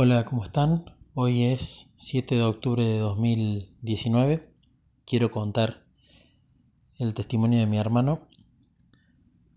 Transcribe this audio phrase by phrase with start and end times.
[0.00, 0.94] Hola, ¿cómo están?
[1.14, 4.48] Hoy es 7 de octubre de 2019.
[5.04, 5.82] Quiero contar
[7.00, 8.20] el testimonio de mi hermano.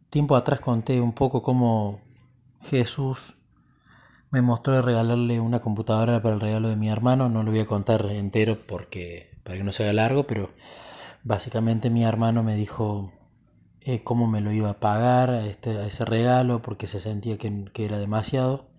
[0.09, 2.01] Tiempo atrás conté un poco cómo
[2.59, 3.35] Jesús
[4.31, 7.29] me mostró regalarle una computadora para el regalo de mi hermano.
[7.29, 10.49] No lo voy a contar entero porque para que no se haga largo, pero
[11.23, 13.13] básicamente mi hermano me dijo
[13.81, 17.65] eh, cómo me lo iba a pagar a, este, ese regalo porque se sentía que,
[17.71, 18.71] que era demasiado.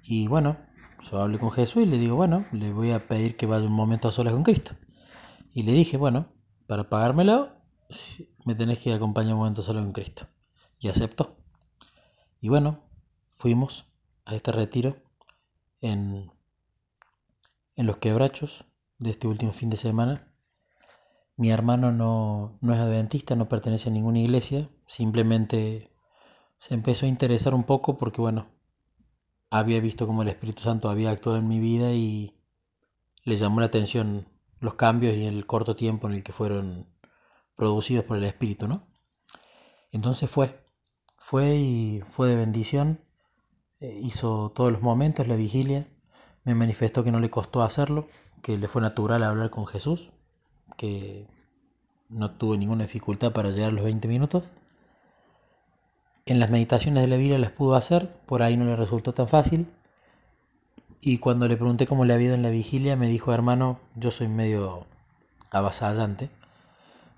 [0.00, 0.56] Y bueno,
[1.10, 3.72] yo hablé con Jesús y le digo, bueno, le voy a pedir que vaya un
[3.72, 4.74] momento a solas con Cristo.
[5.52, 6.32] Y le dije, bueno,
[6.66, 7.52] para pagármelo,
[8.44, 10.26] me tenés que acompañar un momento a solas con Cristo.
[10.78, 11.36] Y aceptó.
[12.40, 12.80] Y bueno,
[13.34, 13.86] fuimos
[14.24, 14.96] a este retiro
[15.80, 16.30] en,
[17.76, 18.64] en los quebrachos
[18.98, 20.32] de este último fin de semana.
[21.36, 25.90] Mi hermano no, no es adventista, no pertenece a ninguna iglesia, simplemente
[26.58, 28.53] se empezó a interesar un poco porque, bueno,
[29.58, 32.34] había visto cómo el Espíritu Santo había actuado en mi vida y
[33.22, 36.88] le llamó la atención los cambios y el corto tiempo en el que fueron
[37.54, 38.88] producidos por el Espíritu, ¿no?
[39.92, 40.66] Entonces fue,
[41.18, 43.04] fue y fue de bendición,
[43.80, 45.86] eh, hizo todos los momentos, la vigilia,
[46.42, 48.08] me manifestó que no le costó hacerlo,
[48.42, 50.10] que le fue natural hablar con Jesús,
[50.76, 51.28] que
[52.08, 54.50] no tuvo ninguna dificultad para llegar a los 20 minutos
[56.26, 59.28] en las meditaciones de la Biblia las pudo hacer, por ahí no le resultó tan
[59.28, 59.66] fácil.
[61.00, 64.10] Y cuando le pregunté cómo le había ido en la vigilia, me dijo, hermano, yo
[64.10, 64.86] soy medio
[65.50, 66.30] avasallante.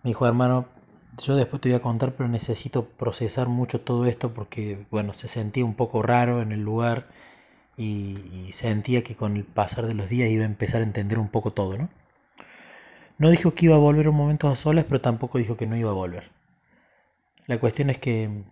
[0.03, 0.67] Me dijo, hermano,
[1.23, 5.29] yo después te voy a contar, pero necesito procesar mucho todo esto porque, bueno, se
[5.29, 7.07] sentía un poco raro en el lugar
[7.77, 11.19] y, y, sentía que con el pasar de los días iba a empezar a entender
[11.19, 11.89] un poco todo, ¿no?
[13.19, 15.77] No dijo que iba a volver un momento a solas, pero tampoco dijo que no
[15.77, 16.31] iba a volver.
[17.47, 18.45] La cuestión es que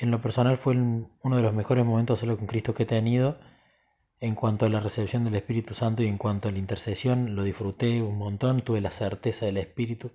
[0.00, 3.38] en lo personal fue uno de los mejores momentos solo con Cristo que he tenido
[4.20, 7.44] en cuanto a la recepción del Espíritu Santo y en cuanto a la intercesión, lo
[7.44, 10.10] disfruté un montón, tuve la certeza del Espíritu.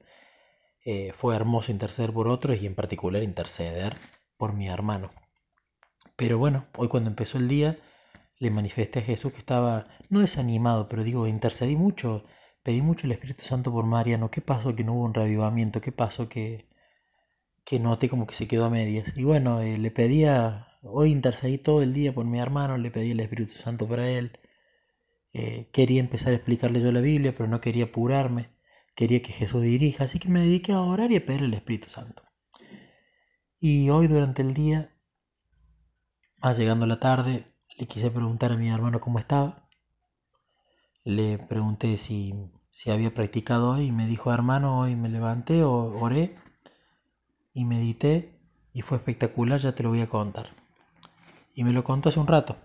[0.83, 3.95] Eh, fue hermoso interceder por otros y en particular interceder
[4.37, 5.11] por mi hermano.
[6.17, 7.79] Pero bueno, hoy cuando empezó el día,
[8.39, 12.25] le manifesté a Jesús que estaba, no desanimado, pero digo, intercedí mucho,
[12.61, 14.29] pedí mucho el Espíritu Santo por Mariano.
[14.29, 15.79] ¿Qué pasó que no hubo un revivamiento?
[15.79, 16.67] ¿Qué pasó que,
[17.65, 19.13] que noté como que se quedó a medias.
[19.15, 23.11] Y bueno, eh, le pedía, hoy intercedí todo el día por mi hermano, le pedí
[23.11, 24.39] el Espíritu Santo para él.
[25.33, 28.51] Eh, quería empezar a explicarle yo la Biblia, pero no quería apurarme.
[28.95, 31.89] Quería que Jesús dirija, así que me dediqué a orar y a pedir el Espíritu
[31.89, 32.21] Santo.
[33.59, 34.93] Y hoy durante el día,
[36.41, 37.45] más llegando la tarde,
[37.77, 39.69] le quise preguntar a mi hermano cómo estaba.
[41.05, 42.33] Le pregunté si,
[42.71, 46.35] si había practicado hoy y me dijo, hermano, hoy me levanté, oré
[47.53, 48.39] y medité
[48.73, 50.49] y fue espectacular, ya te lo voy a contar.
[51.53, 52.57] Y me lo contó hace un rato.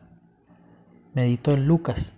[1.12, 2.14] Meditó en Lucas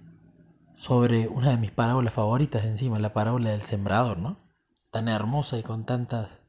[0.75, 4.39] sobre una de mis parábolas favoritas encima, la parábola del sembrador, ¿no?
[4.91, 6.41] Tan hermosa y con tantas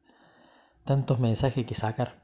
[0.83, 2.21] tantos mensajes que sacar.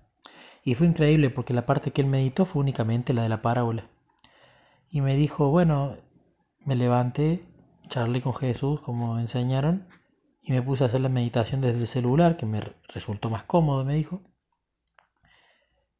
[0.63, 3.90] Y fue increíble porque la parte que él meditó fue únicamente la de la parábola.
[4.90, 5.97] Y me dijo, bueno,
[6.66, 7.46] me levanté,
[7.88, 9.88] charlé con Jesús como enseñaron
[10.47, 13.84] y me puse a hacer la meditación desde el celular, que me resultó más cómodo,
[13.84, 14.24] me dijo.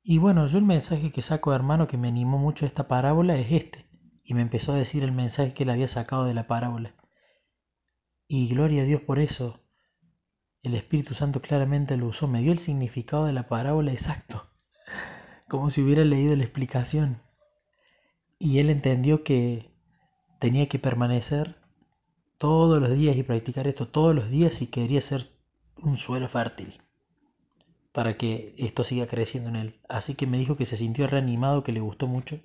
[0.02, 3.52] Y bueno, yo el mensaje que saco, hermano, que me animó mucho esta parábola es
[3.52, 3.90] este.
[4.24, 6.96] Y me empezó a decir el mensaje que él había sacado de la parábola.
[8.30, 9.59] Y gloria a Dios por eso.
[10.63, 14.50] El Espíritu Santo claramente lo usó, me dio el significado de la parábola exacto,
[15.50, 17.22] como si hubiera leído la explicación.
[18.40, 19.69] Y él entendió que
[20.40, 21.67] tenía que permanecer
[22.38, 25.28] todos los días y practicar esto todos los días si quería ser
[25.78, 26.81] un suelo fértil
[27.92, 29.81] para que esto siga creciendo en él.
[29.90, 32.40] Así que me dijo que se sintió reanimado, que le gustó mucho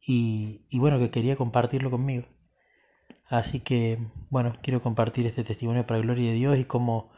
[0.00, 2.26] y, y bueno, que quería compartirlo conmigo.
[3.26, 3.98] Así que
[4.30, 7.12] bueno, quiero compartir este testimonio para la gloria de Dios y como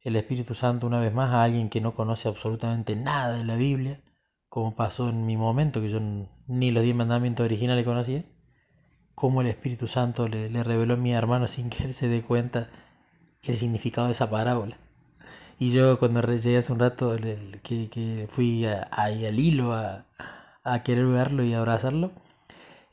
[0.00, 3.56] el Espíritu Santo una vez más a alguien que no conoce absolutamente nada de la
[3.56, 4.00] Biblia,
[4.48, 6.00] como pasó en mi momento, que yo
[6.46, 8.24] ni los diez mandamientos originales conocía
[9.18, 12.70] cómo el Espíritu Santo le, reveló a mi hermano sin que él se dé cuenta
[13.42, 14.78] el significado de esa parábola.
[15.58, 17.16] Y yo cuando llegué hace un rato,
[17.64, 20.04] que, que fui ahí al hilo a,
[20.84, 22.12] querer verlo y abrazarlo,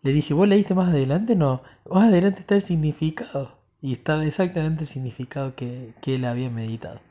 [0.01, 1.35] le dije, ¿vos leíste más adelante?
[1.35, 3.59] No, más adelante está el significado.
[3.79, 7.01] Y estaba exactamente el significado que, que él había meditado.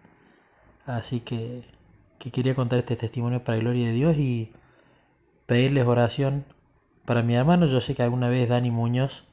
[0.86, 1.62] Así que,
[2.18, 4.50] que quería contar este testimonio para la gloria de Dios y
[5.46, 6.44] pedirles oración
[7.06, 9.24] para mi hermano, yo sé que alguna vez Dani Muñoz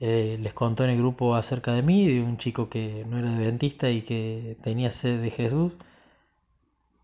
[0.00, 3.30] eh, les contó en el grupo acerca de mí, de un chico que no era
[3.30, 5.72] adventista y que tenía sed de Jesús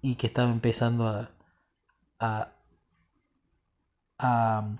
[0.02, 1.30] y que estaba empezando a,
[2.18, 2.52] a,
[4.18, 4.76] a,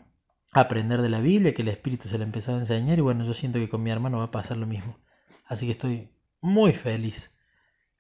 [0.53, 3.35] aprender de la Biblia, que el Espíritu se le empezaba a enseñar y bueno, yo
[3.35, 4.99] siento que con mi hermano va a pasar lo mismo.
[5.47, 6.11] Así que estoy
[6.41, 7.33] muy feliz.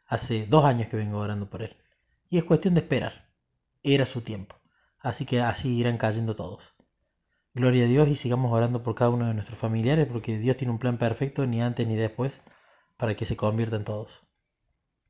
[0.07, 1.77] Hace dos años que vengo orando por él.
[2.29, 3.31] Y es cuestión de esperar.
[3.83, 4.57] Era su tiempo.
[4.99, 6.75] Así que así irán cayendo todos.
[7.55, 10.73] Gloria a Dios y sigamos orando por cada uno de nuestros familiares porque Dios tiene
[10.73, 12.43] un plan perfecto ni antes ni después
[12.97, 14.25] para que se conviertan todos.